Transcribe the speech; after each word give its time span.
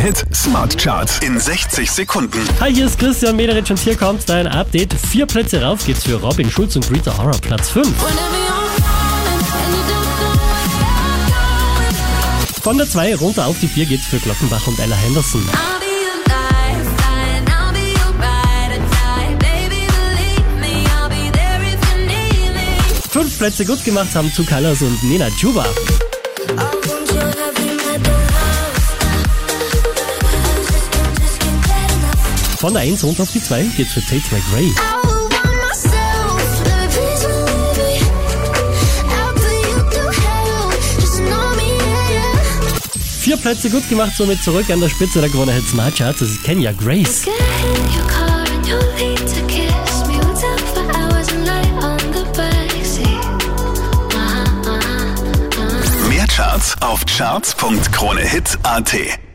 Hit 0.00 0.24
Smart 0.34 0.76
Charts 0.76 1.18
in 1.20 1.40
60 1.40 1.90
Sekunden. 1.90 2.38
Hi, 2.60 2.72
hier 2.72 2.86
ist 2.86 2.98
Christian 2.98 3.34
Mederich 3.34 3.70
und 3.70 3.78
hier 3.78 3.96
kommt 3.96 4.28
dein 4.28 4.46
Update. 4.46 4.92
Vier 4.92 5.26
Plätze 5.26 5.62
rauf 5.62 5.84
geht's 5.86 6.04
für 6.04 6.16
Robin 6.20 6.50
Schulz 6.50 6.76
und 6.76 6.90
Rita 6.90 7.12
Ora, 7.18 7.36
Platz 7.40 7.70
5. 7.70 7.88
Von 12.62 12.76
der 12.76 12.88
2 12.88 13.16
runter 13.16 13.46
auf 13.46 13.58
die 13.60 13.68
4 13.68 13.86
geht's 13.86 14.06
für 14.06 14.18
Glockenbach 14.18 14.66
und 14.66 14.78
Ella 14.78 14.96
Henderson. 14.96 15.48
Fünf 23.10 23.38
Plätze 23.38 23.64
gut 23.64 23.82
gemacht 23.82 24.14
haben 24.14 24.30
Two 24.34 24.44
Colors 24.44 24.82
und 24.82 25.02
Nina 25.04 25.30
Chuba. 25.30 25.64
Von 32.66 32.74
der 32.74 32.82
1 32.82 33.04
runter 33.04 33.22
auf 33.22 33.30
die 33.30 33.40
2 33.40 33.62
geht's 33.76 33.92
für 33.92 34.00
Tate 34.00 34.24
McRae. 34.32 34.74
Vier 43.20 43.36
Plätze 43.36 43.70
gut 43.70 43.88
gemacht, 43.88 44.16
somit 44.16 44.42
zurück 44.42 44.68
an 44.68 44.80
der 44.80 44.88
Spitze 44.88 45.20
der 45.20 45.30
Krone 45.30 45.52
Hit 45.52 45.68
Smart 45.68 45.94
Charts. 45.94 46.18
Das 46.18 46.28
ist 46.28 46.42
Kenya 46.42 46.72
Grace. 46.72 47.26
Mehr 56.08 56.26
Charts 56.26 56.74
auf 56.80 57.06
charts.kronehit.at 57.06 59.25